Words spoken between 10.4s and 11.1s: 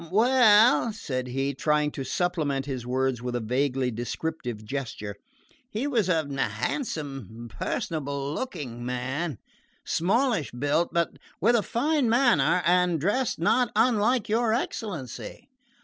built,